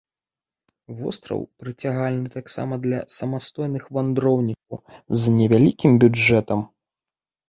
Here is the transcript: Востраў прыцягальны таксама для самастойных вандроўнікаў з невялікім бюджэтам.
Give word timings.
Востраў 0.99 1.41
прыцягальны 1.63 2.31
таксама 2.37 2.73
для 2.85 2.99
самастойных 3.17 3.83
вандроўнікаў 3.97 4.77
з 5.25 5.35
невялікім 5.37 5.91
бюджэтам. 6.05 6.65